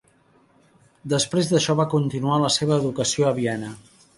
[1.13, 3.75] Després d'això va continuar la seva educació a Viena.